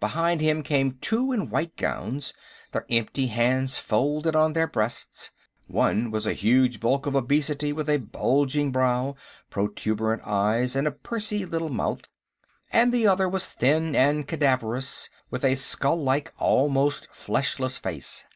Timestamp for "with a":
7.72-7.98, 15.30-15.54